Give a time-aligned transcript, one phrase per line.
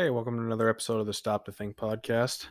[0.00, 2.46] Hey, welcome to another episode of the Stop to Think podcast.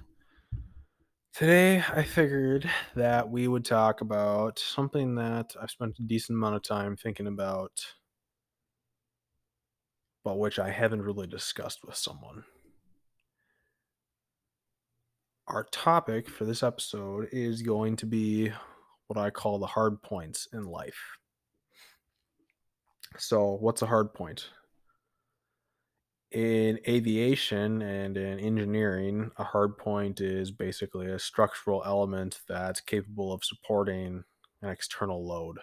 [1.34, 6.58] Today, I figured that we would talk about something that I've spent a decent amount
[6.58, 7.72] of time thinking about,
[10.26, 12.44] but which I haven't really discussed with someone.
[15.48, 18.52] Our topic for this episode is going to be
[19.08, 21.00] what I call the hard points in life.
[23.18, 24.50] So, what's a hard point?
[26.32, 33.32] In aviation and in engineering, a hard point is basically a structural element that's capable
[33.32, 34.24] of supporting
[34.62, 35.60] an external load.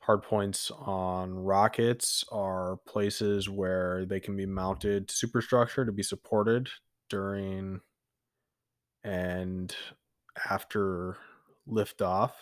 [0.00, 6.02] Hard points on rockets are places where they can be mounted to superstructure to be
[6.02, 6.68] supported
[7.08, 7.80] during
[9.04, 9.74] and
[10.50, 11.16] after
[11.68, 12.32] liftoff.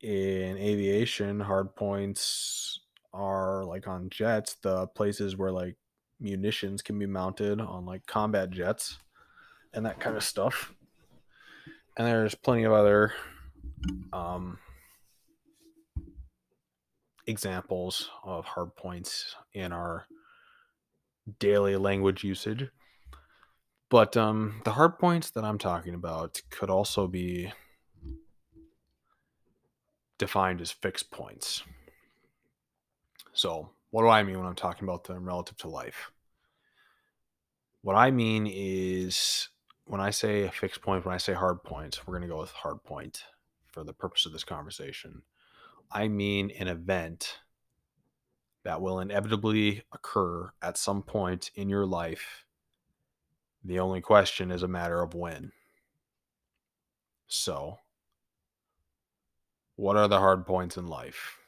[0.00, 2.80] In aviation, hard points
[3.12, 5.76] are like on jets, the places where like
[6.20, 8.98] munitions can be mounted on like combat jets
[9.72, 10.72] and that kind of stuff.
[11.96, 13.12] And there's plenty of other
[14.12, 14.58] um,
[17.26, 20.06] examples of hard points in our
[21.38, 22.68] daily language usage.
[23.90, 27.52] But um, the hard points that I'm talking about could also be
[30.18, 31.62] defined as fixed points.
[33.32, 36.10] So, what do I mean when I'm talking about them relative to life?
[37.82, 39.48] What I mean is
[39.84, 42.40] when I say a fixed point, when I say hard points, we're going to go
[42.40, 43.24] with hard point
[43.68, 45.22] for the purpose of this conversation.
[45.90, 47.38] I mean an event
[48.64, 52.44] that will inevitably occur at some point in your life.
[53.64, 55.52] The only question is a matter of when.
[57.26, 57.78] So,
[59.76, 61.38] what are the hard points in life?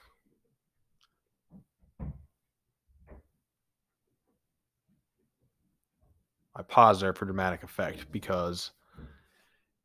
[6.55, 8.72] I pause there for dramatic effect because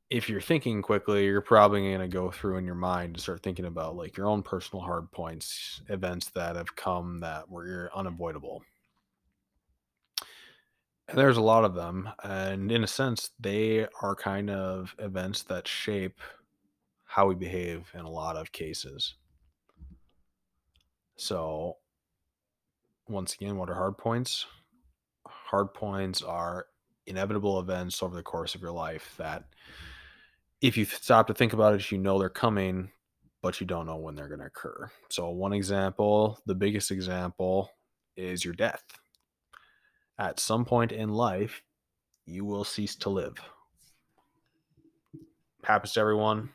[0.10, 3.42] if you're thinking quickly, you're probably going to go through in your mind and start
[3.44, 8.64] thinking about like your own personal hard points, events that have come that were unavoidable.
[11.08, 12.10] And there's a lot of them.
[12.24, 16.20] And in a sense, they are kind of events that shape
[17.06, 19.16] how we behave in a lot of cases.
[21.16, 21.78] So,
[23.08, 24.46] once again, what are hard points?
[25.46, 26.66] Hard points are
[27.08, 29.44] inevitable events over the course of your life that
[30.62, 32.90] if you stop to think about it, you know they're coming,
[33.42, 34.90] but you don't know when they're going to occur.
[35.10, 37.70] So, one example, the biggest example,
[38.18, 38.84] is your death.
[40.18, 41.62] At some point in life,
[42.26, 43.36] you will cease to live.
[45.64, 46.50] Happens to everyone.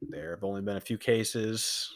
[0.00, 1.92] There have only been a few cases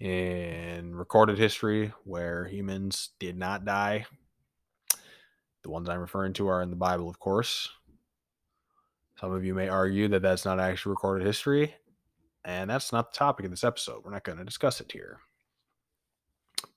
[0.00, 4.06] in recorded history where humans did not die
[5.68, 7.68] the ones I'm referring to are in the Bible, of course.
[9.20, 11.74] Some of you may argue that that's not actually recorded history,
[12.42, 14.02] and that's not the topic of this episode.
[14.02, 15.18] We're not going to discuss it here.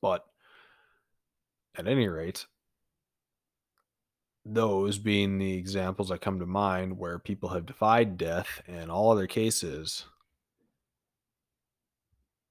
[0.02, 0.26] But
[1.78, 2.46] at any rate,
[4.44, 9.10] those being the examples that come to mind where people have defied death and all
[9.10, 10.04] other cases,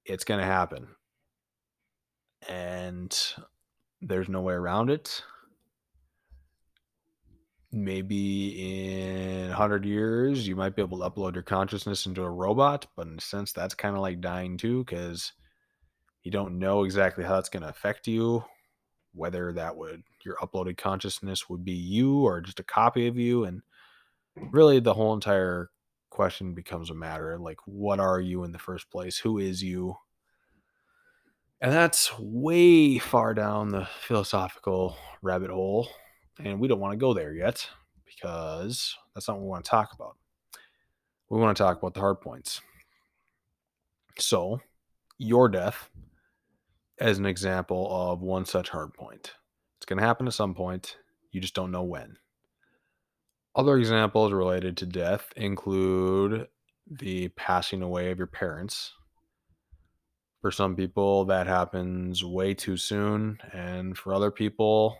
[0.05, 0.87] it's going to happen.
[2.49, 3.15] And
[4.01, 5.21] there's no way around it
[7.71, 12.85] maybe in 100 years you might be able to upload your consciousness into a robot
[12.95, 15.31] but in a sense that's kind of like dying too because
[16.23, 18.43] you don't know exactly how that's going to affect you
[19.13, 23.45] whether that would your uploaded consciousness would be you or just a copy of you
[23.45, 23.61] and
[24.35, 25.69] really the whole entire
[26.09, 29.17] question becomes a matter like what are you in the first place?
[29.17, 29.95] Who is you?
[31.61, 35.89] And that's way far down the philosophical rabbit hole
[36.43, 37.67] and we don't want to go there yet
[38.05, 40.15] because that's not what we want to talk about.
[41.29, 42.61] We want to talk about the hard points.
[44.19, 44.59] So,
[45.17, 45.89] your death
[46.99, 49.33] as an example of one such hard point.
[49.77, 50.97] It's going to happen at some point,
[51.31, 52.17] you just don't know when.
[53.55, 56.47] Other examples related to death include
[56.89, 58.93] the passing away of your parents.
[60.41, 64.97] For some people, that happens way too soon, and for other people,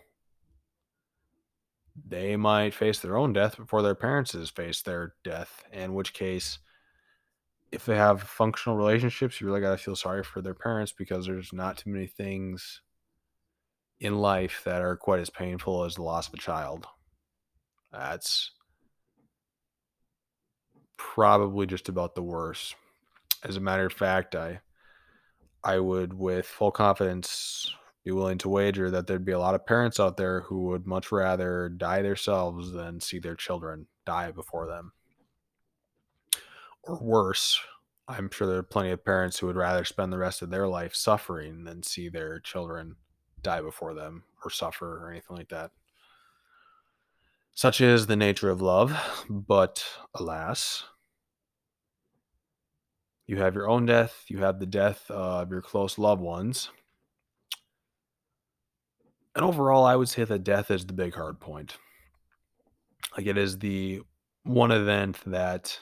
[2.08, 5.64] they might face their own death before their parents has faced their death.
[5.72, 6.58] In which case,
[7.70, 11.26] if they have functional relationships, you really got to feel sorry for their parents because
[11.26, 12.80] there's not too many things
[14.00, 16.86] in life that are quite as painful as the loss of a child.
[17.92, 18.50] That's
[20.96, 22.74] probably just about the worst.
[23.44, 24.60] As a matter of fact, I
[25.64, 27.72] I would with full confidence
[28.04, 30.86] be willing to wager that there'd be a lot of parents out there who would
[30.86, 34.92] much rather die themselves than see their children die before them.
[36.82, 37.60] Or worse,
[38.08, 40.66] I'm sure there are plenty of parents who would rather spend the rest of their
[40.66, 42.96] life suffering than see their children
[43.40, 45.70] die before them or suffer or anything like that.
[47.54, 49.84] Such is the nature of love, but
[50.14, 50.84] alas,
[53.26, 56.70] you have your own death, you have the death of your close loved ones.
[59.34, 61.76] And overall, I would say that death is the big hard point.
[63.16, 64.02] Like it is the
[64.44, 65.78] one event that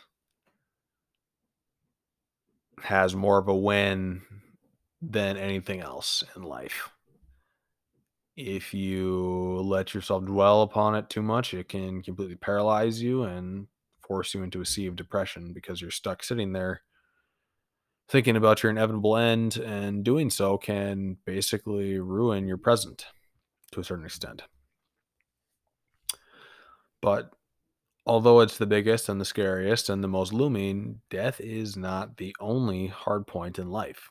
[2.82, 4.22] has more of a win
[5.02, 6.90] than anything else in life.
[8.36, 13.66] If you let yourself dwell upon it too much, it can completely paralyze you and
[14.06, 16.82] force you into a sea of depression because you're stuck sitting there
[18.08, 23.06] thinking about your inevitable end, and doing so can basically ruin your present
[23.72, 24.42] to a certain extent.
[27.02, 27.32] But
[28.06, 32.34] although it's the biggest and the scariest and the most looming, death is not the
[32.40, 34.10] only hard point in life.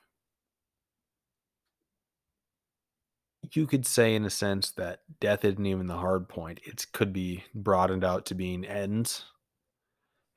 [3.51, 6.59] You could say, in a sense, that death isn't even the hard point.
[6.63, 9.25] It could be broadened out to being ends,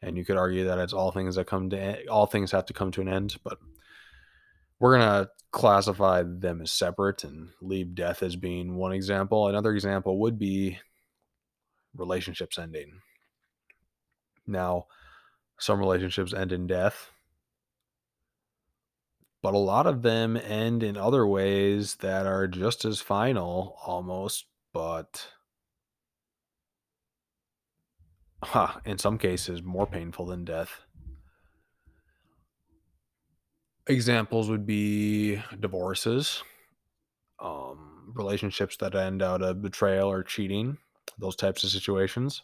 [0.00, 2.72] and you could argue that it's all things that come to all things have to
[2.72, 3.36] come to an end.
[3.44, 3.58] But
[4.82, 9.46] we're gonna classify them as separate and leave death as being one example.
[9.46, 10.76] Another example would be
[11.94, 13.00] relationships ending.
[14.44, 14.87] Now,
[15.61, 17.12] some relationships end in death,
[19.40, 24.46] but a lot of them end in other ways that are just as final almost,
[24.73, 25.29] but
[28.43, 30.81] huh, in some cases more painful than death.
[33.88, 36.43] Examples would be divorces,
[37.40, 40.79] um, relationships that end out of betrayal or cheating,
[41.19, 42.43] those types of situations.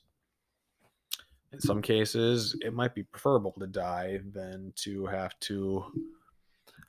[1.53, 5.85] In some cases, it might be preferable to die than to have to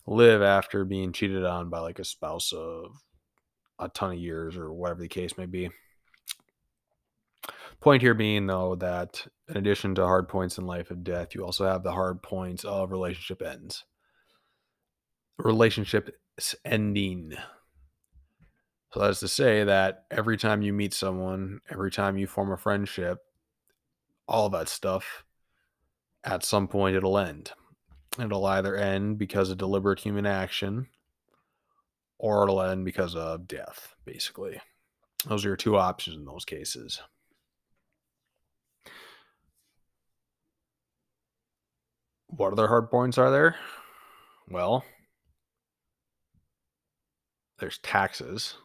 [0.05, 2.97] live after being cheated on by like a spouse of
[3.77, 5.69] a ton of years or whatever the case may be.
[7.79, 11.45] Point here being, though, that in addition to hard points in life of death, you
[11.45, 13.85] also have the hard points of relationship ends.
[15.39, 16.15] Relationship
[16.65, 17.33] ending.
[18.93, 22.51] So that is to say that every time you meet someone, every time you form
[22.51, 23.19] a friendship,
[24.27, 25.23] all that stuff,
[26.23, 27.51] at some point it'll end.
[28.19, 30.87] It'll either end because of deliberate human action
[32.17, 34.59] or it'll end because of death, basically.
[35.25, 37.01] Those are your two options in those cases.
[42.27, 43.55] What other hard points are there?
[44.49, 44.83] Well,
[47.59, 48.55] there's taxes.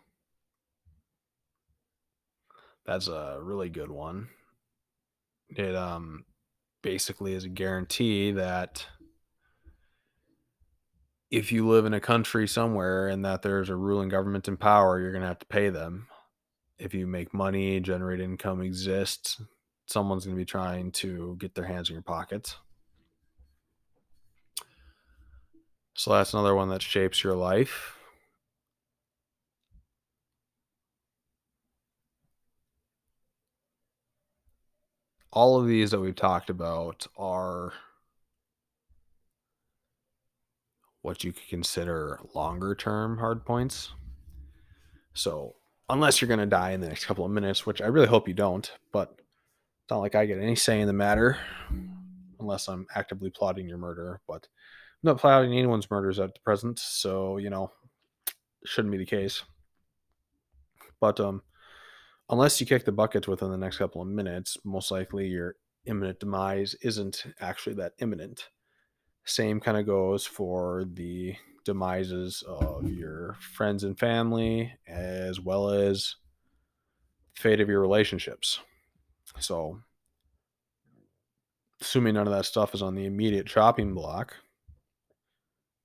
[2.87, 4.29] That's a really good one.
[5.49, 6.25] It um
[6.82, 8.87] basically is a guarantee that
[11.31, 15.00] if you live in a country somewhere and that there's a ruling government in power,
[15.00, 16.06] you're going to have to pay them.
[16.79, 19.40] If you make money, generate income, exist,
[19.87, 22.56] someone's going to be trying to get their hands in your pockets.
[25.94, 27.97] So that's another one that shapes your life.
[35.35, 37.73] All of these that we've talked about are
[41.03, 43.91] what you could consider longer term hard points.
[45.12, 45.57] So,
[45.88, 48.29] unless you're going to die in the next couple of minutes, which I really hope
[48.29, 51.37] you don't, but it's not like I get any say in the matter
[52.38, 54.21] unless I'm actively plotting your murder.
[54.29, 54.47] But
[55.03, 57.73] I'm not plotting anyone's murders at the present, so you know,
[58.64, 59.43] shouldn't be the case.
[61.00, 61.43] But um,
[62.31, 66.21] unless you kick the buckets within the next couple of minutes, most likely your imminent
[66.21, 68.49] demise isn't actually that imminent.
[69.25, 76.16] Same kind of goes for the demises of your friends and family, as well as
[77.35, 78.61] fate of your relationships.
[79.38, 79.81] So,
[81.81, 84.37] assuming none of that stuff is on the immediate chopping block,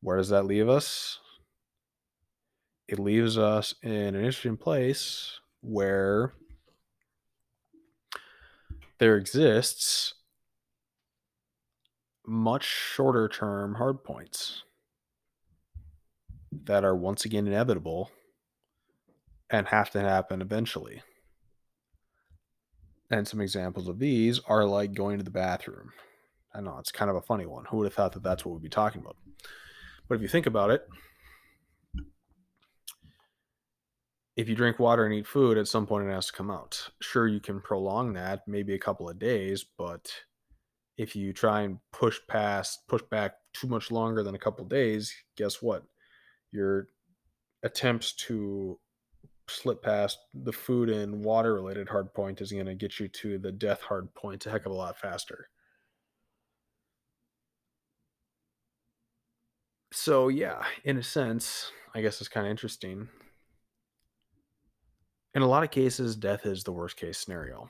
[0.01, 1.19] where does that leave us?
[2.87, 6.33] It leaves us in an interesting place where
[8.99, 10.13] there exists
[12.25, 14.63] much shorter term hard points
[16.51, 18.11] that are once again inevitable
[19.49, 21.01] and have to happen eventually.
[23.11, 25.91] And some examples of these are like going to the bathroom.
[26.53, 27.65] I know it's kind of a funny one.
[27.65, 29.15] Who would have thought that that's what we'd be talking about?
[30.07, 30.87] But if you think about it,
[34.39, 36.91] if you drink water and eat food, at some point it has to come out.
[37.01, 40.09] Sure, you can prolong that, maybe a couple of days, but
[40.97, 45.13] if you try and push past, push back too much longer than a couple days,
[45.35, 45.83] guess what?
[46.53, 46.87] Your
[47.63, 48.79] attempts to
[49.49, 53.39] slip past the food and water related hard point is going to get you to
[53.39, 55.49] the death hard point a heck of a lot faster.
[59.91, 63.09] So, yeah, in a sense, I guess it's kind of interesting.
[65.39, 67.69] In a lot of cases, death is the worst case scenario.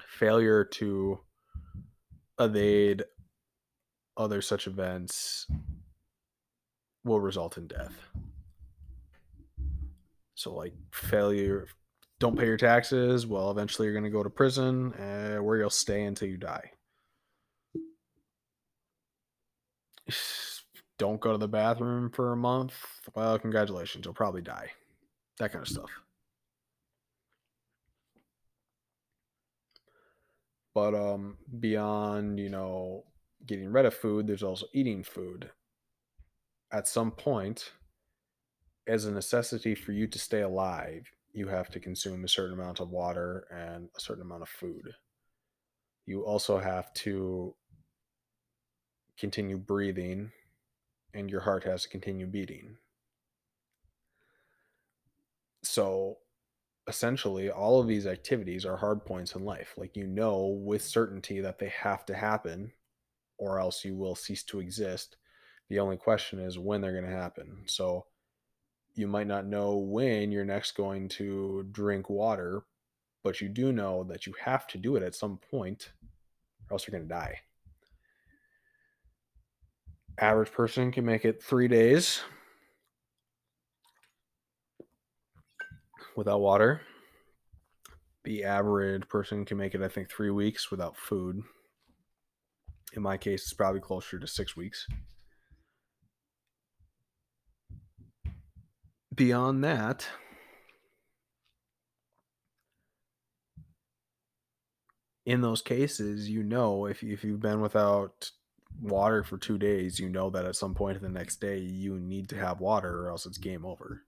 [0.00, 1.20] Failure to
[2.40, 3.02] evade
[4.16, 5.46] other such events
[7.04, 7.92] will result in death.
[10.36, 11.68] So, like failure,
[12.18, 13.26] don't pay your taxes.
[13.26, 16.70] Well, eventually you're going to go to prison uh, where you'll stay until you die.
[20.98, 22.74] Don't go to the bathroom for a month.
[23.14, 24.70] Well, congratulations, you'll probably die.
[25.38, 25.90] That kind of stuff.
[30.74, 33.04] But um, beyond, you know,
[33.46, 35.50] getting rid of food, there's also eating food.
[36.72, 37.72] At some point,
[38.86, 42.80] as a necessity for you to stay alive, you have to consume a certain amount
[42.80, 44.94] of water and a certain amount of food.
[46.06, 47.54] You also have to
[49.18, 50.32] continue breathing,
[51.12, 52.76] and your heart has to continue beating.
[55.68, 56.16] So,
[56.86, 59.74] essentially, all of these activities are hard points in life.
[59.76, 62.72] Like, you know with certainty that they have to happen,
[63.36, 65.18] or else you will cease to exist.
[65.68, 67.64] The only question is when they're going to happen.
[67.66, 68.06] So,
[68.94, 72.62] you might not know when you're next going to drink water,
[73.22, 75.92] but you do know that you have to do it at some point,
[76.70, 77.40] or else you're going to die.
[80.18, 82.22] Average person can make it three days
[86.18, 86.82] without water.
[88.24, 91.42] The average person can make it, I think, three weeks without food.
[92.94, 94.86] In my case, it's probably closer to six weeks.
[99.18, 100.06] beyond that,
[105.26, 108.30] in those cases, you know, if, if you've been without
[108.80, 111.98] water for two days, you know that at some point in the next day, you
[111.98, 114.04] need to have water or else it's game over.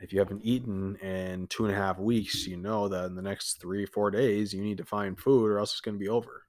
[0.00, 3.22] If you haven't eaten in two and a half weeks, you know that in the
[3.22, 6.08] next three, four days, you need to find food or else it's going to be
[6.08, 6.44] over.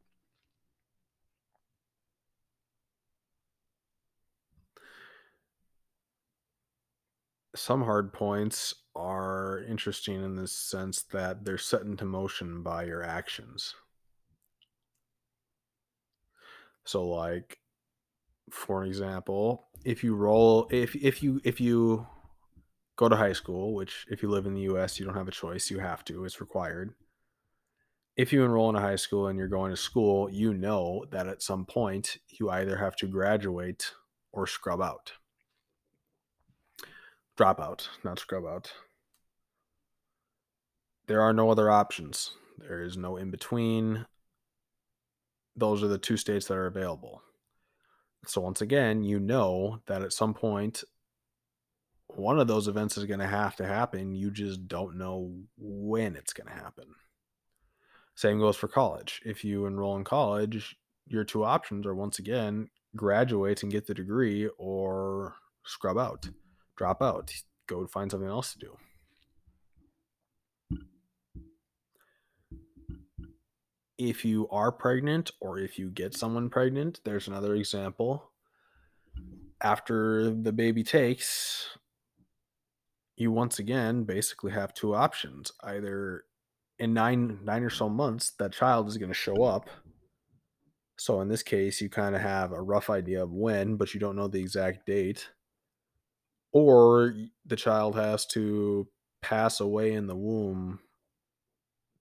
[7.59, 13.03] some hard points are interesting in the sense that they're set into motion by your
[13.03, 13.75] actions.
[16.85, 17.59] So like
[18.51, 22.07] for example, if you roll if if you if you
[22.99, 25.31] go to high school, which if you live in the US, you don't have a
[25.31, 26.93] choice, you have to, it's required.
[28.17, 31.27] If you enroll in a high school and you're going to school, you know that
[31.27, 33.93] at some point you either have to graduate
[34.33, 35.13] or scrub out
[37.39, 38.73] dropout, not scrub out.
[41.07, 42.31] There are no other options.
[42.57, 44.05] There is no in between.
[45.55, 47.21] Those are the two states that are available.
[48.25, 50.83] So, once again, you know that at some point,
[52.15, 54.15] one of those events is going to have to happen.
[54.15, 56.85] You just don't know when it's going to happen.
[58.15, 59.21] Same goes for college.
[59.25, 60.75] If you enroll in college,
[61.07, 66.27] your two options are once again graduate and get the degree or scrub out
[66.79, 67.33] drop out,
[67.67, 68.77] go find something else to do.
[73.97, 78.31] If you are pregnant or if you get someone pregnant, there's another example.
[79.61, 81.67] After the baby takes,
[83.19, 85.51] you once again basically have two options.
[85.63, 86.23] Either
[86.79, 89.69] in nine nine or so months, that child is going to show up.
[90.97, 93.99] So in this case, you kind of have a rough idea of when, but you
[93.99, 95.29] don't know the exact date
[96.51, 98.87] or the child has to
[99.21, 100.79] pass away in the womb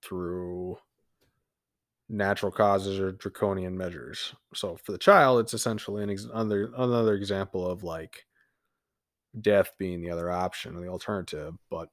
[0.03, 0.79] through
[2.09, 4.35] natural causes or draconian measures.
[4.55, 8.25] So for the child, it's essentially an ex- another another example of like
[9.43, 11.89] death being the other option or the alternative, but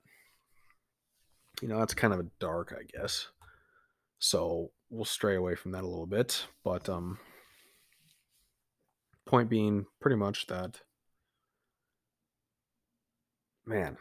[1.61, 3.27] you know that's kind of a dark, I guess.
[4.19, 7.17] So we'll stray away from that a little bit, but um
[9.25, 10.79] point being pretty much that
[13.65, 13.97] man,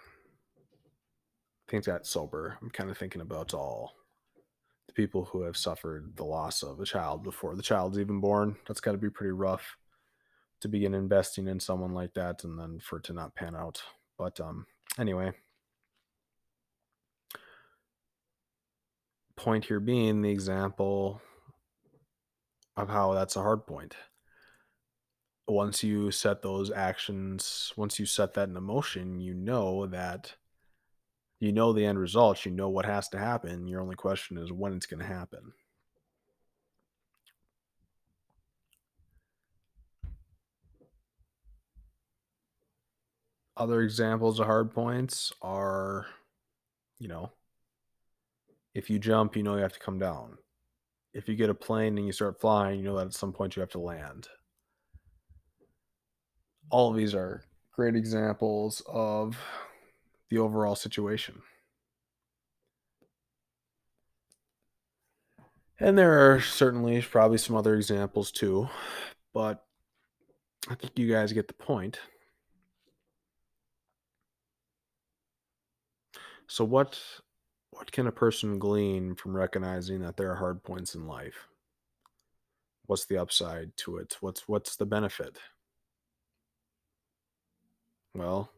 [1.68, 2.58] things got sober.
[2.60, 3.94] I'm kind of thinking about all
[4.86, 8.56] the people who have suffered the loss of a child before the child's even born.
[8.66, 9.76] That's got to be pretty rough
[10.60, 13.82] to begin investing in someone like that and then for it to not pan out.
[14.18, 14.66] But um,
[14.98, 15.32] anyway,
[19.36, 21.20] point here being the example
[22.76, 23.94] of how that's a hard point.
[25.46, 30.34] Once you set those actions, once you set that in motion, you know that
[31.40, 32.46] you know the end results.
[32.46, 33.68] you know what has to happen.
[33.68, 35.52] Your only question is when it's going to happen.
[43.56, 46.06] Other examples of hard points are,
[46.98, 47.30] you know,
[48.74, 50.38] if you jump, you know you have to come down.
[51.12, 53.54] If you get a plane and you start flying, you know that at some point
[53.54, 54.28] you have to land.
[56.70, 59.36] All of these are great examples of
[60.30, 61.42] the overall situation.
[65.78, 68.68] And there are certainly probably some other examples too,
[69.32, 69.64] but
[70.68, 71.98] I think you guys get the point.
[76.46, 77.00] So what
[77.70, 81.48] what can a person glean from recognizing that there are hard points in life?
[82.86, 84.16] What's the upside to it?
[84.20, 85.38] What's what's the benefit?
[88.14, 88.50] Well,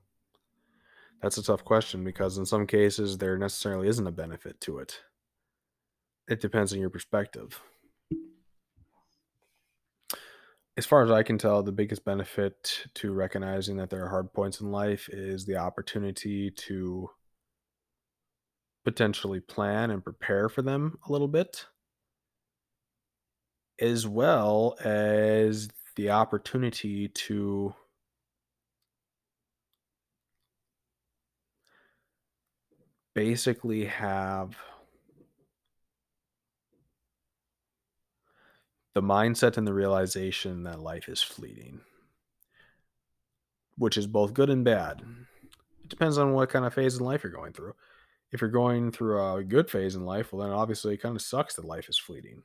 [1.22, 5.00] that's a tough question because in some cases there necessarily isn't a benefit to it.
[6.28, 7.60] It depends on your perspective.
[10.76, 14.34] As far as I can tell, the biggest benefit to recognizing that there are hard
[14.34, 17.08] points in life is the opportunity to
[18.86, 21.66] potentially plan and prepare for them a little bit,
[23.80, 27.74] as well as the opportunity to
[33.12, 34.56] basically have
[38.94, 41.80] the mindset and the realization that life is fleeting,
[43.76, 45.02] which is both good and bad.
[45.82, 47.74] It depends on what kind of phase in life you're going through
[48.36, 51.22] if you're going through a good phase in life, well, then obviously it kind of
[51.22, 52.42] sucks that life is fleeting.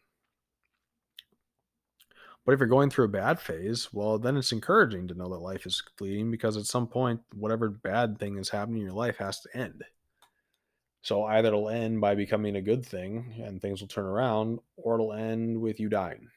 [2.45, 5.39] But if you're going through a bad phase, well, then it's encouraging to know that
[5.39, 9.17] life is fleeting because at some point, whatever bad thing is happening in your life
[9.17, 9.83] has to end.
[11.01, 14.95] So either it'll end by becoming a good thing and things will turn around, or
[14.95, 16.29] it'll end with you dying.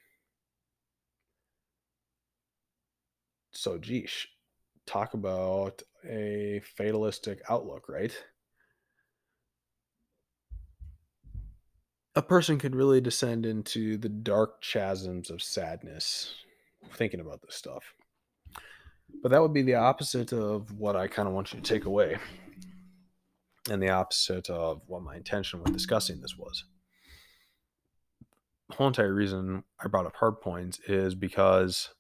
[3.53, 4.27] So, geesh,
[4.85, 8.13] talk about a fatalistic outlook, right?
[12.17, 16.35] A person could really descend into the dark chasms of sadness
[16.95, 17.83] thinking about this stuff.
[19.23, 21.87] But that would be the opposite of what I kind of want you to take
[21.87, 22.19] away.
[23.71, 26.65] And the opposite of what my intention with discussing this was.
[28.69, 31.91] The whole entire reason I brought up hard points is because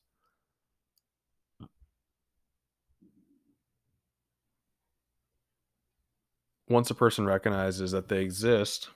[6.68, 8.90] once a person recognizes that they exist,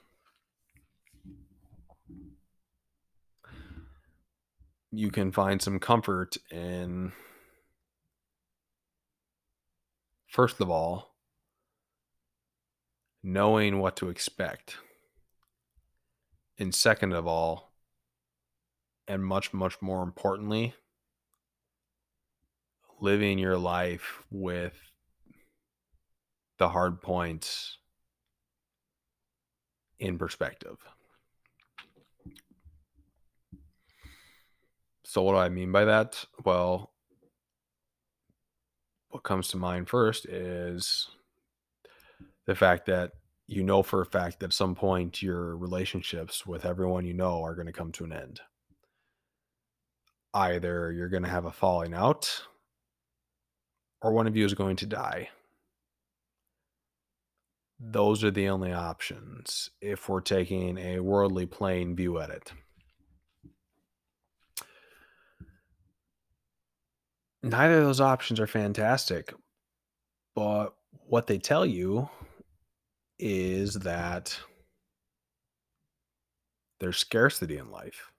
[4.99, 7.13] you can find some comfort in
[10.27, 11.15] first of all
[13.23, 14.75] knowing what to expect
[16.59, 17.71] and second of all
[19.07, 20.75] and much much more importantly
[23.01, 24.81] living your life with
[26.59, 27.79] the hard points
[30.01, 30.77] in perspective
[35.09, 36.23] So, what do I mean by that?
[36.45, 36.93] Well,
[39.09, 41.09] what comes to mind first is
[42.45, 43.13] the fact that
[43.47, 47.43] you know for a fact that at some point your relationships with everyone you know
[47.43, 48.41] are going to come to an end.
[50.35, 52.43] Either you're going to have a falling out
[54.03, 55.31] or one of you is going to die.
[57.81, 62.53] Those are the only options if we're taking a worldly plane view at it.
[67.43, 69.33] Neither of those options are fantastic,
[70.35, 72.09] but what they tell you
[73.19, 74.39] is that
[76.81, 78.13] there's scarcity in life.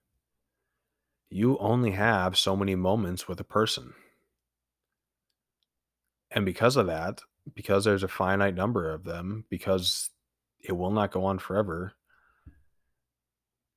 [1.29, 3.93] You only have so many moments with a person.
[6.31, 7.21] And because of that,
[7.55, 10.09] because there's a finite number of them, because
[10.59, 11.93] it will not go on forever,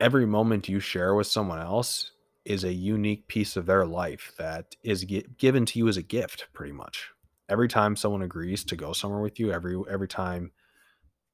[0.00, 2.12] every moment you share with someone else
[2.44, 5.04] is a unique piece of their life that is
[5.38, 7.10] given to you as a gift pretty much.
[7.48, 10.52] Every time someone agrees to go somewhere with you every every time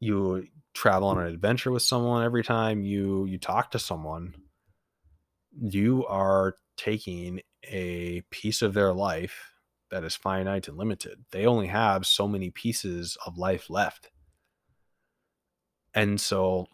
[0.00, 4.34] you travel on an adventure with someone every time you you talk to someone
[5.60, 9.52] you are taking a piece of their life
[9.90, 11.24] that is finite and limited.
[11.30, 14.10] They only have so many pieces of life left.
[15.94, 16.66] And so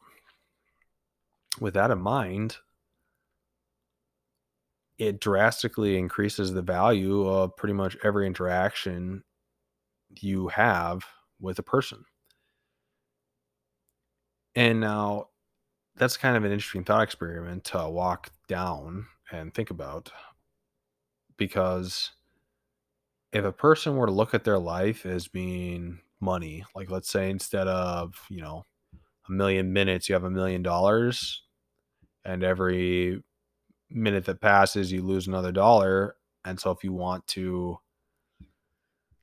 [1.60, 2.58] with that in mind,
[4.98, 9.24] it drastically increases the value of pretty much every interaction
[10.20, 11.04] you have
[11.40, 12.04] with a person.
[14.54, 15.28] And now
[15.96, 20.12] that's kind of an interesting thought experiment to walk down and think about
[21.36, 22.12] because
[23.32, 27.30] if a person were to look at their life as being money, like let's say
[27.30, 28.64] instead of, you know,
[29.28, 31.42] a million minutes, you have a million dollars,
[32.24, 33.22] and every
[33.90, 36.16] minute that passes, you lose another dollar.
[36.44, 37.78] And so if you want to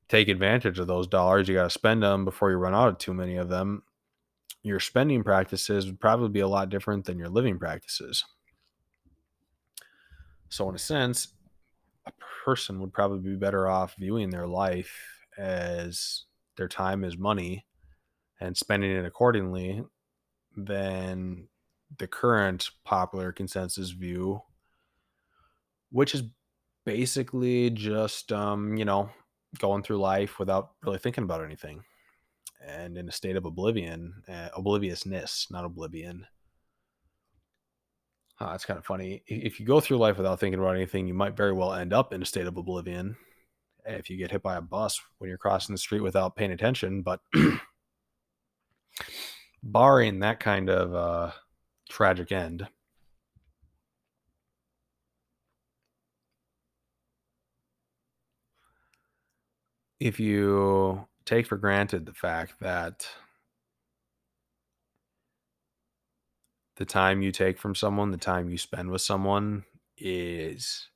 [0.09, 2.97] take advantage of those dollars, you got to spend them before you run out of
[2.97, 3.83] too many of them.
[4.63, 8.23] Your spending practices would probably be a lot different than your living practices.
[10.49, 11.29] So, in a sense,
[12.05, 12.11] a
[12.43, 14.93] person would probably be better off viewing their life
[15.37, 16.25] as
[16.57, 17.65] their time is money
[18.41, 19.83] and spending it accordingly
[20.57, 21.47] than
[21.97, 24.41] the current popular consensus view,
[25.91, 26.23] which is
[26.85, 29.09] basically just, um, you know,
[29.59, 31.83] going through life without really thinking about anything
[32.65, 36.25] and in a state of oblivion, uh, obliviousness, not oblivion.
[38.39, 39.23] Uh, it's kind of funny.
[39.27, 42.13] If you go through life without thinking about anything, you might very well end up
[42.13, 43.15] in a state of oblivion.
[43.85, 47.01] If you get hit by a bus when you're crossing the street without paying attention,
[47.01, 47.19] but
[49.63, 51.31] barring that kind of uh,
[51.89, 52.67] tragic end,
[60.01, 63.07] if you take for granted the fact that
[66.77, 69.63] the time you take from someone, the time you spend with someone
[69.99, 70.89] is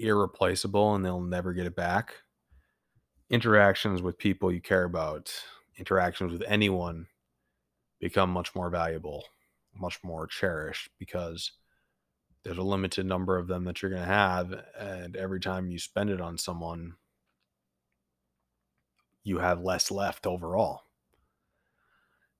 [0.00, 2.16] irreplaceable and they'll never get it back.
[3.30, 5.32] Interactions with people you care about,
[5.78, 7.06] interactions with anyone
[8.00, 9.22] become much more valuable,
[9.76, 11.52] much more cherished because
[12.42, 14.52] there's a limited number of them that you're going to have.
[14.76, 16.94] And every time you spend it on someone,
[19.28, 20.82] you have less left overall.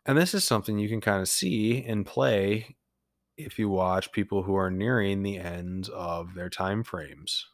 [0.07, 2.77] And this is something you can kind of see and play
[3.37, 7.47] if you watch people who are nearing the end of their time frames.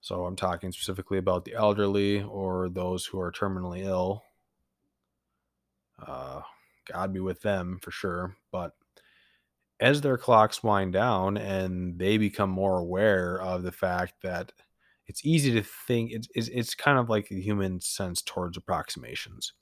[0.00, 4.22] So I'm talking specifically about the elderly or those who are terminally ill.
[5.98, 6.42] Uh,
[6.92, 8.36] God be with them for sure.
[8.52, 8.72] But
[9.80, 14.52] as their clocks wind down and they become more aware of the fact that
[15.06, 19.52] it's easy to think, it's, it's, it's kind of like the human sense towards approximations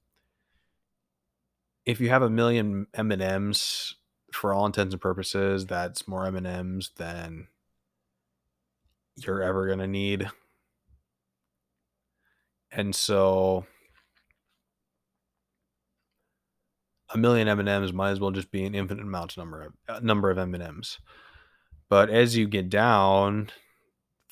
[1.87, 3.95] if you have a million M and M's
[4.33, 7.49] for all intents and purposes, that's more M and M's than
[9.17, 10.29] you're ever gonna need.
[12.73, 13.67] And so
[17.13, 19.73] a million M and M's might as well just be an infinite amount number of
[19.89, 20.99] uh, number of M and M's.
[21.89, 23.51] But as you get down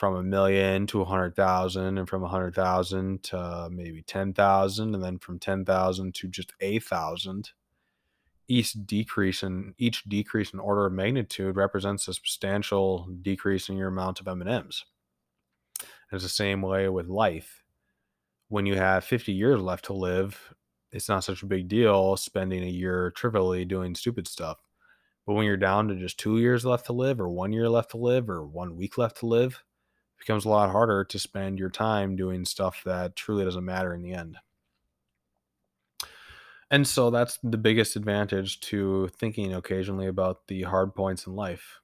[0.03, 4.33] from a million to a hundred thousand, and from a hundred thousand to maybe ten
[4.33, 7.53] thousand, and then from ten thousand to just a thousand.
[8.49, 13.87] Each decrease in each decrease in order of magnitude represents a substantial decrease in your
[13.87, 14.83] amount of M&Ms.
[16.11, 17.63] It's the same way with life.
[18.49, 20.53] When you have 50 years left to live,
[20.91, 24.59] it's not such a big deal spending a year trivially doing stupid stuff.
[25.29, 27.93] But when you're down to just two years left to live, or one year left
[27.93, 29.63] to live, or one week left to live,
[30.23, 34.03] becomes a lot harder to spend your time doing stuff that truly doesn't matter in
[34.03, 34.37] the end.
[36.71, 41.81] And so that's the biggest advantage to thinking occasionally about the hard points in life.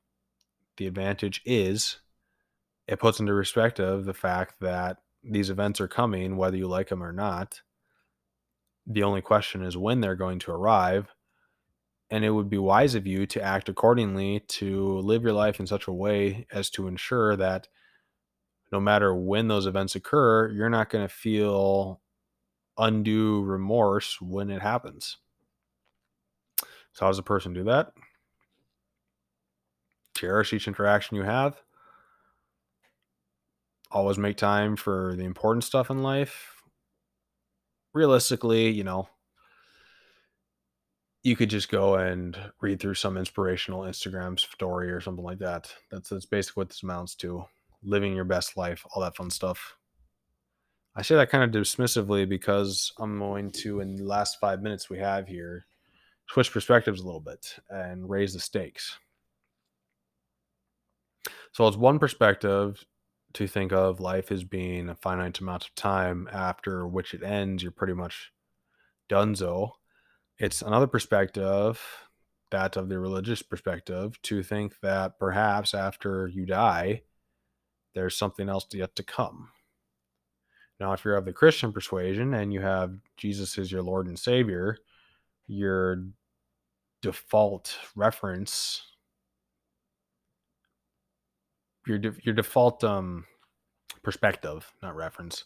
[0.77, 1.99] The advantage is
[2.87, 7.03] it puts into perspective the fact that these events are coming, whether you like them
[7.03, 7.61] or not.
[8.87, 11.13] The only question is when they're going to arrive.
[12.09, 15.67] And it would be wise of you to act accordingly to live your life in
[15.67, 17.67] such a way as to ensure that
[18.73, 22.01] no matter when those events occur, you're not going to feel
[22.77, 25.19] undue remorse when it happens.
[26.93, 27.93] So, how does a person do that?
[30.17, 31.61] Cherish each interaction you have.
[33.91, 36.63] Always make time for the important stuff in life.
[37.95, 39.09] Realistically, you know,
[41.23, 45.73] you could just go and read through some inspirational Instagram story or something like that.
[45.91, 47.45] That's that's basically what this amounts to
[47.83, 49.77] living your best life, all that fun stuff.
[50.97, 54.91] I say that kind of dismissively because I'm going to, in the last five minutes
[54.91, 55.67] we have here,
[56.29, 58.99] switch perspectives a little bit and raise the stakes.
[61.53, 62.85] So, it's one perspective
[63.35, 67.63] to think of life as being a finite amount of time after which it ends,
[67.63, 68.33] you're pretty much
[69.09, 69.71] donezo.
[70.39, 71.81] It's another perspective
[72.51, 77.03] that of the religious perspective to think that perhaps after you die,
[77.99, 79.49] there's something else yet to come.
[80.79, 84.17] Now, if you're of the Christian persuasion and you have Jesus as your Lord and
[84.17, 84.79] Savior,
[85.49, 86.05] your
[87.03, 88.83] default reference,
[91.89, 93.25] your de- your default um,
[94.05, 95.45] perspective, not reference,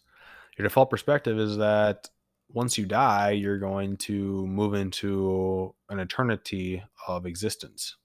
[0.59, 2.11] your default perspective is that
[2.51, 7.97] once you die, you're going to move into an eternity of existence.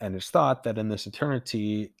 [0.00, 1.92] And it's thought that in this eternity,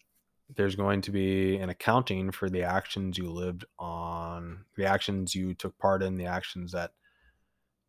[0.54, 5.54] there's going to be an accounting for the actions you lived on, the actions you
[5.54, 6.92] took part in, the actions that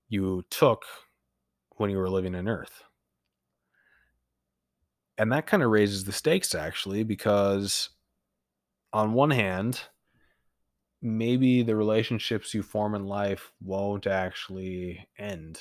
[0.09, 0.83] you took
[1.75, 2.83] when you were living on Earth.
[5.17, 7.89] And that kind of raises the stakes, actually, because
[8.93, 9.81] on one hand,
[11.01, 15.59] maybe the relationships you form in life won't actually end.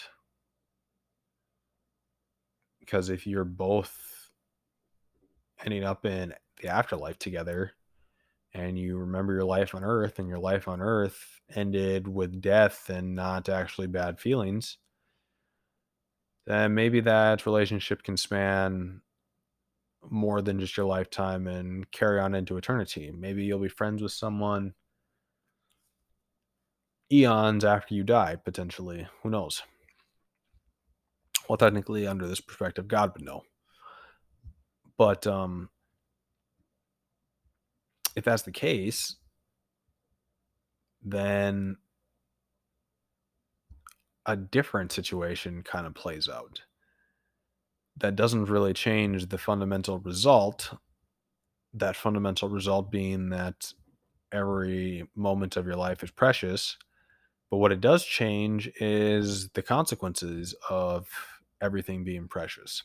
[2.81, 4.16] Because if you're both
[5.67, 7.73] ending up in the afterlife together
[8.55, 12.89] and you remember your life on earth and your life on earth ended with death
[12.89, 14.79] and not actually bad feelings,
[16.47, 19.03] then maybe that relationship can span
[20.09, 23.13] more than just your lifetime and carry on into eternity.
[23.15, 24.75] Maybe you'll be friends with someone
[27.13, 29.07] eons after you die, potentially.
[29.23, 29.63] Who knows?
[31.49, 33.43] Well, technically, under this perspective, God would know.
[34.99, 35.71] But um,
[38.15, 39.17] if that's the case,
[41.03, 41.77] then
[44.25, 46.63] a different situation kind of plays out
[47.99, 50.75] that doesn't really change the fundamental result.
[51.75, 53.73] That fundamental result being that
[54.33, 56.77] every moment of your life is precious
[57.51, 61.09] but what it does change is the consequences of
[61.61, 62.83] everything being precious.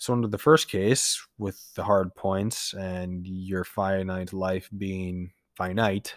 [0.00, 6.16] So, under the first case, with the hard points and your finite life being finite,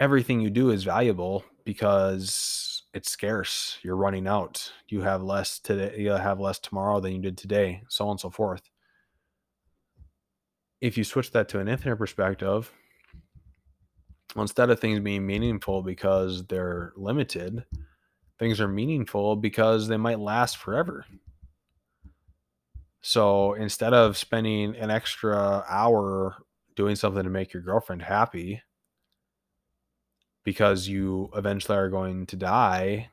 [0.00, 3.76] everything you do is valuable because it's scarce.
[3.82, 4.72] You're running out.
[4.88, 5.96] You have less today.
[5.98, 8.62] You have less tomorrow than you did today, so on and so forth.
[10.80, 12.72] If you switch that to an infinite perspective,
[14.34, 17.62] instead of things being meaningful because they're limited,
[18.38, 21.04] things are meaningful because they might last forever.
[23.06, 26.38] So instead of spending an extra hour
[26.74, 28.62] doing something to make your girlfriend happy
[30.42, 33.10] because you eventually are going to die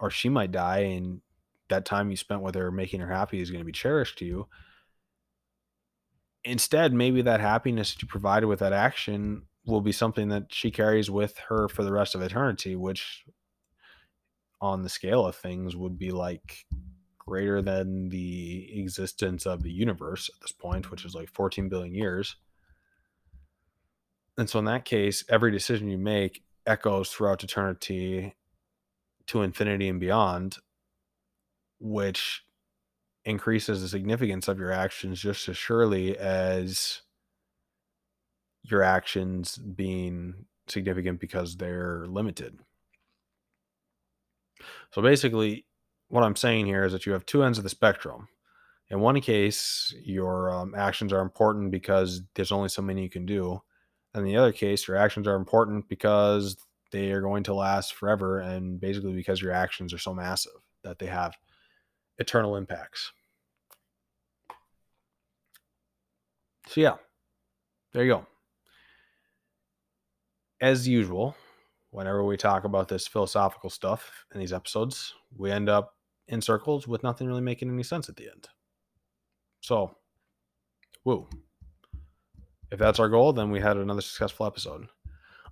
[0.00, 1.20] or she might die and
[1.68, 4.24] that time you spent with her making her happy is going to be cherished to
[4.24, 4.48] you
[6.42, 10.72] instead maybe that happiness that you provided with that action will be something that she
[10.72, 13.22] carries with her for the rest of eternity, which
[14.60, 16.64] on the scale of things would be like
[17.26, 21.94] greater than the existence of the universe at this point, which is like 14 billion
[21.94, 22.36] years.
[24.38, 28.34] And so, in that case, every decision you make echoes throughout eternity
[29.28, 30.58] to infinity and beyond,
[31.80, 32.44] which
[33.24, 37.02] increases the significance of your actions just as surely as
[38.62, 42.58] your actions being significant because they're limited.
[44.92, 45.66] So basically,
[46.08, 48.28] what I'm saying here is that you have two ends of the spectrum.
[48.90, 53.26] In one case, your um, actions are important because there's only so many you can
[53.26, 53.60] do.
[54.14, 56.56] And in the other case, your actions are important because
[56.92, 60.52] they are going to last forever and basically because your actions are so massive
[60.84, 61.36] that they have
[62.18, 63.12] eternal impacts.
[66.68, 66.94] So, yeah,
[67.92, 68.26] there you go
[70.60, 71.36] as usual,
[71.90, 75.94] whenever we talk about this philosophical stuff in these episodes, we end up
[76.28, 78.48] in circles with nothing really making any sense at the end.
[79.60, 79.96] So,
[81.04, 81.28] woo.
[82.70, 84.88] If that's our goal, then we had another successful episode.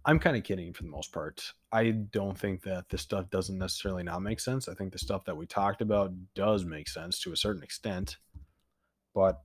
[0.07, 1.53] I'm kind of kidding for the most part.
[1.73, 4.69] I don't think that this stuff doesn't necessarily not make sense.
[4.69, 8.19] I think the stuff that we talked about does make sense to a certain extent.
[9.15, 9.41] But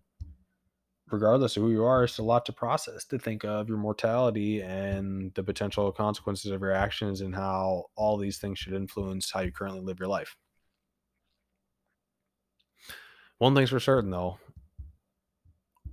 [1.12, 4.62] regardless of who you are, it's a lot to process to think of your mortality
[4.62, 9.40] and the potential consequences of your actions and how all these things should influence how
[9.40, 10.36] you currently live your life.
[13.40, 14.38] One thing's for certain though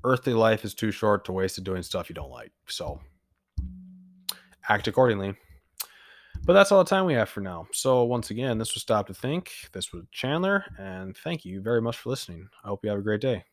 [0.06, 2.52] earthly life is too short to waste it doing stuff you don't like.
[2.68, 3.00] So
[4.68, 5.34] act accordingly.
[6.44, 7.66] But that's all the time we have for now.
[7.72, 9.50] So once again, this was Stop to Think.
[9.72, 12.48] This was Chandler, and thank you very much for listening.
[12.62, 13.44] I hope you have a great day.